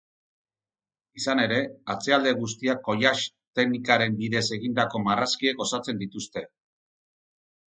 Izan 1.19 1.41
ere, 1.43 1.59
atzealde 1.93 2.33
guztiak 2.39 2.81
collage 2.87 3.27
teknikaren 3.59 4.17
bidez 4.23 4.43
egindako 4.59 5.03
marrazkiek 5.11 5.63
osatzen 5.67 6.03
dituzte. 6.05 6.45